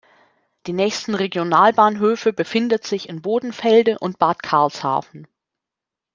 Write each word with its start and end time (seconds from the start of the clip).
Die 0.65 0.73
nächsten 0.73 1.13
Regionalbahnhöfe 1.13 2.33
befindet 2.33 2.87
sich 2.87 3.07
in 3.07 3.21
Bodenfelde 3.21 3.99
und 3.99 4.17
Bad 4.17 4.41
Karlshafen. 4.41 5.27